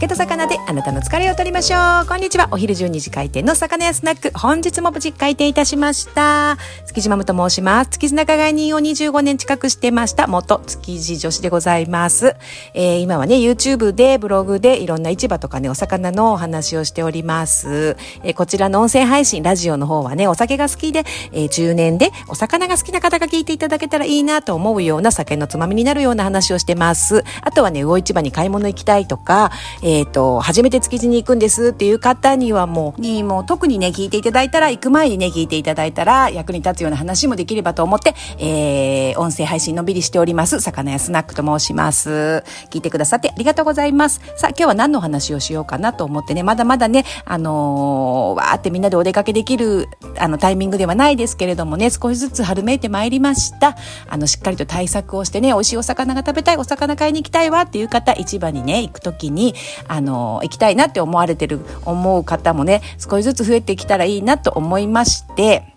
[0.00, 2.06] 酒と魚であなたの疲れを取りましょう。
[2.08, 2.48] こんにちは。
[2.52, 4.38] お昼12時開店の魚屋スナック。
[4.38, 6.56] 本日も無事開店いたしました。
[6.86, 7.90] 築地マムと申します。
[7.90, 10.26] 築地仲買人を25年近くしてました。
[10.26, 12.34] 元築地女子でございます。
[12.72, 17.98] えー、今はね、YouTube で、ブログでいろんな市場とかね、お魚のお話をしております。
[18.22, 27.22] えー、こちらの音声配信、ラジオの方はね、お酒が好きで、えー、中年でお魚が好きな方が聞いていただけたらいいなと思うような酒のつまみになるような話をしてます。
[27.42, 29.50] あとはね、魚市場に買い物行きたいとか、
[29.82, 40.60] えっ、ー、と、初めて築地に行くんですっていう方にはもう、にもう特にね、聞いていただいたら、行く前にね、聞いていただいたら、役に立つような話もできればと思って、えー、音声配信のびりしております。
[40.60, 42.44] 魚屋スナックと申します。
[42.70, 44.20] 聞いてくださってありがとうございます。
[44.36, 49.88] さあ、今日は何の話をしようかなと思ってね、まだまだね、あのー、わーってみんなでお出かけできる、
[50.18, 53.76] あの、タイミングではないですけれどもね、少しずつ春めいてまいりました。
[54.08, 59.54] あの、しっかりと対策をしてね、美味しいお魚が食べたい、お魚買いに行きたいわっていう方、市場にね、行くときに、
[59.88, 65.74] あの、行きたいなって思われてる、思う方もね、少しずつ増えてきたらいいなと思いまして、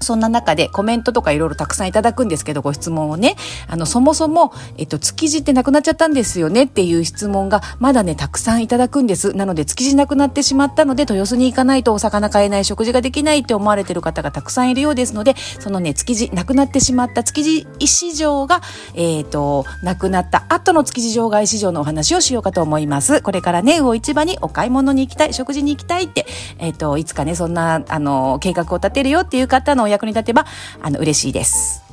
[0.00, 3.36] そんな中でコメントとかいろいろたくさんいただくんですけど、ご質問をね、
[3.68, 9.32] あの、そもそも、えっと、築地ってなくなっちゃったんですよねっていう質問がまだね、たくさんいただくんです。
[9.34, 18.60] なので、築地なくなってしまったので、豊洲に行かないとお魚買えない、食事ができないって思われてる方がたくさんいるようですので、そのね、築地、なくなってしまった築地市場が、
[18.94, 23.22] えっ、ー、と、なくなった後の築地場外市場のお話をしようかと思います。
[23.22, 26.26] これからね、魚市場にお買い物に行きたい、食事に行きたいって、
[26.58, 30.46] えっ、ー、と、いつかね、そんな、あの、計画を立てるよっていう方の役に立てば、
[30.80, 31.90] あの、嬉しいです。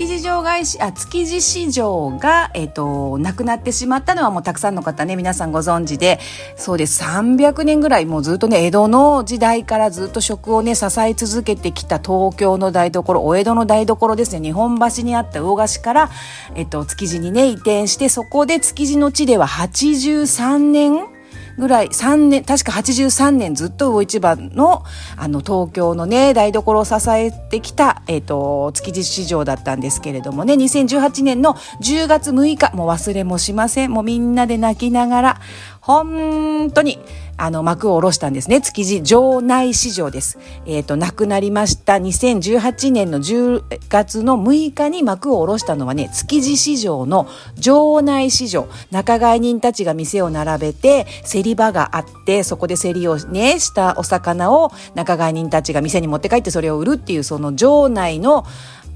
[0.00, 6.18] 築地場外市、あ、築地市場が、え、ー、と、なくなってしまったのはもうたくさんの方ね、皆さんご存知で、
[6.56, 16.10] そうです、300年ぐらいもうずっとね、江戸の時代からずっと食をね、支え続けてきた東京の台所、お江戸の台所ですね、日本橋にあった魚菓子から、
[16.54, 21.19] えっ、ー、と、築地にね、移転して、そこで築地の地では83年
[21.60, 24.82] ぐらい、3年、確か83年ずっと魚市場の、
[25.16, 33.92] あの、東京のね、台所を支えてきた、えっ、ー、と、築地市場だったんですけれどもね、2018年の10月6日、もう忘れもしません。
[33.92, 35.40] もうみんなで泣きながら、
[35.80, 36.98] 本当に、
[37.42, 38.60] あの、幕を下ろしたんですね。
[38.60, 40.38] 築地場内市場です。
[40.66, 48.68] えっ、ー、と、亡くなりました2018年の10月の6日に幕を下ろしたのはね、築地市場の場内市場。
[48.90, 58.44] 仲買人たちが店を並べて、競り場があって、そこで競りをね、したお魚を仲買人たちが店に持って帰ってそれを売るっていう、その場内の、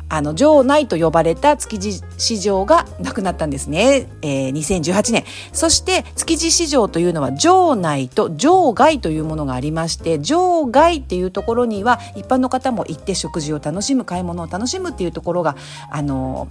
[0.09, 4.09] あの、場内と呼ばれた築地市場がなくなったんですね。
[4.22, 5.25] えー、2018年。
[5.53, 15.56] そして、築地市場というのは、場内と場外というものがありまして、場外っていうところには、一般の方も行って食事を楽しむ、買い物を楽しむっていうところが、
[15.91, 16.48] あの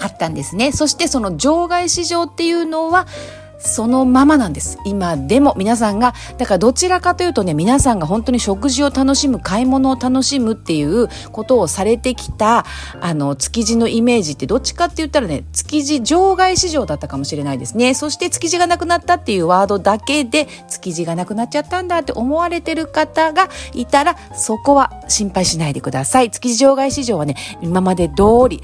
[0.00, 0.72] あったんですね。
[0.72, 3.06] そして、その場外市場っていうのは、
[3.62, 4.78] そのままなんです。
[4.84, 12.66] 今でも皆さんが、だからどちらかというとね、皆さんが本当に食事を楽しむ、買い物を楽しむっていうことをされてきた、
[13.00, 17.94] あの、築地のイメージってどっちかって言ったらね、築地場外市場だったかもしれないですね。
[17.94, 26.30] そして築地がなくなったっていうワードだけで、築地がなくなっちゃったんだって思われてる方がいたら、そこは心配しないでください。
[26.30, 28.62] 築地場外市場はね、今まで通り、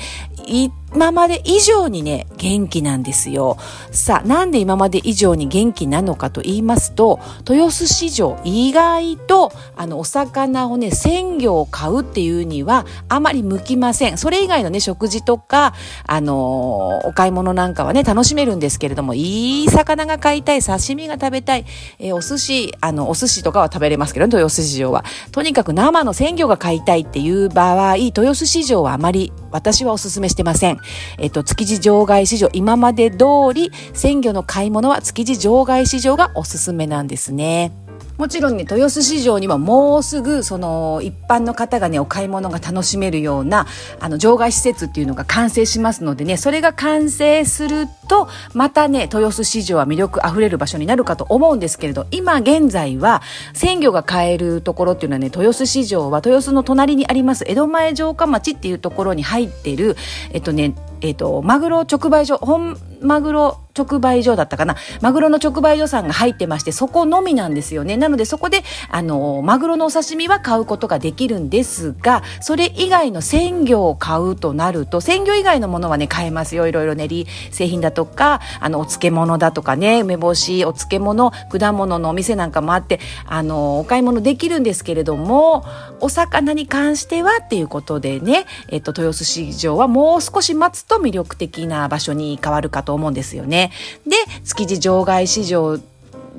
[0.48, 3.58] 今まで以上にね、元気なんですよ。
[3.90, 14.16] さあ、なんで今まで以上に元気なのかと言いますと、豊洲市場意外と、あの、お魚をね、鮮魚を買うっていうには、あまり向きません。
[14.16, 15.74] それ以外のね、食事とか、
[16.06, 21.66] あのお買い物なんかはね、楽しめるんですけれども、いい魚が買いたい、刺身が食べたい、
[21.98, 25.04] えー、お寿司、あの、お寿司とかは食べれますけど、ね豊洲市場は。
[25.32, 30.78] とにかく生の鮮魚が買いたいっていう場合、豊洲市場はあまり私はお勧めしてません。
[31.18, 37.72] えっと、築地場外市場、今まで通り、鮮魚の買い物は築地場外市場がおすすめなんですね。
[38.18, 43.68] もちろんね、豊洲市場にはもうすぐ、その、一般の方がね、お買い物が楽しめるような、
[44.00, 53.22] あの、場外施設っていうのが完成しますのでね、それが完成すると、またね、豊洲市場は魅力あふれる場所になるかと思うんですけれど、今現在は、
[53.54, 59.96] 鮮魚が買えるところっていうのはね、豊洲市場は豊洲の隣にあります、江戸前城下町っていうところに入ってる、
[60.32, 64.76] えっとね、えっと、マグロ直売所、本マグロ直売所だったかな。
[65.00, 67.96] マグロの直売所さんが入ってまして、そこのみなんですよね。
[67.96, 76.66] なのでそこで、あの、マグロのお刺身は買うことができるんですが、それ以外の鮮魚を買うとなると、鮮魚以外のものはね、買えますよ。
[76.66, 85.64] いろいろ練り製品だとか、あの、お漬物だとかね、梅干し、お漬物、果物のお店なんかもあって、あの、お買い物できるんですけれども、
[86.00, 93.67] お魚に関してはっていうことでね、えっと、豊洲市場はもう少し待つと魅力的な場所に変わるかと思うんですよね。
[94.06, 95.78] で、築地場外市場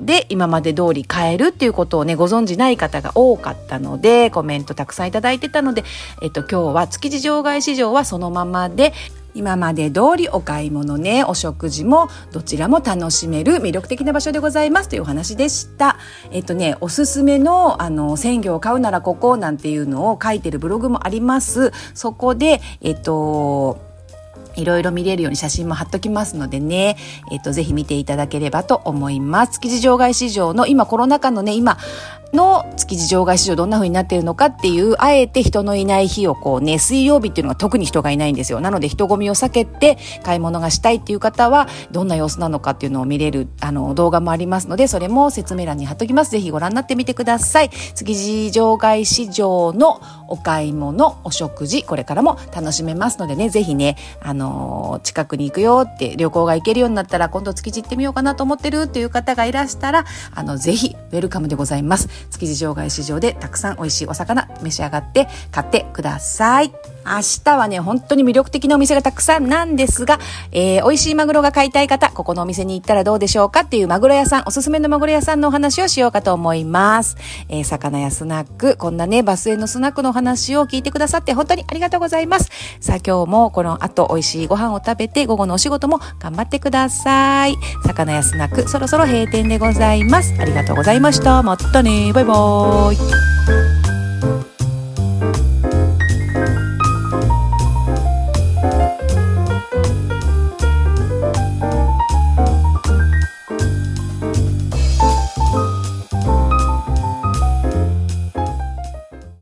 [0.00, 5.84] で今まで通り買えるっていうことをね、ご存知ない方が多かったので、コメントたくさんいただいてたので、
[6.22, 8.92] えっと、今日は築地場外市場はそのままで、
[9.34, 15.98] 今まで通りお買い物ね、お食事もどちらも楽しめる魅力的な場所でございますというお話でした。
[16.32, 21.72] えっとね、おすすめのあの鮮魚を買うならここなんていうのを書いてるブログもあります。
[21.94, 23.78] そこで、えっと、
[24.60, 26.96] いろいろ見れるように写真も貼っときますのでね、
[27.32, 29.52] えっ、と、ぜひ見ていただければと思います。
[29.52, 31.78] 築地場外市場の今コロナ禍のね、今、
[32.32, 38.60] の築地場外市場どんな風になっているのかっていう、あえて人のいない日をこうね、水曜日っていうのは特に人がいないんですよ。
[38.60, 46.30] なので人混みを避けて買い物がしたいっていう方は、どんな様子なのかっていうのを見れる、あの、動画もありますので、それも説明欄に貼っときます。
[46.30, 47.70] ぜひご覧になってみてください。
[47.70, 60.04] 築地場外市場のお買い物、お食事、これからも楽しめますのでね、ぜひね、あの近くに行くよって旅行が行けるようになったら今度築地行ってみようかなと思ってるっていう方がいらしたら、
[60.34, 62.08] あの、ぜひ、ウェルカムでございます。
[62.30, 66.72] 築地場外市場でたくさん美味しいお魚召し上がって買ってください。
[67.04, 70.18] 明日はね、本当に魅力的なお店がたくさんなんですが、
[70.52, 77.16] えー、美味しいマグロが買いたい方、ここのお店に行ったらどうでしょうかっていうマグロ屋さん、おすすめのマグロ屋さんのお話をしようかと思います。
[77.48, 82.50] えー、魚やスナック、こんなね、バスへのスナックのお話を聞いてくださって本当にありがとうございます。
[82.80, 87.56] さあ今日もこの後美味しいご飯を食べて午後のお仕事も頑張ってください。
[87.86, 90.34] 魚やスナック、そろそろ閉店でございます。
[90.38, 91.42] ありがとうございました。
[91.42, 92.09] またね。
[92.12, 93.79] バイバーイ。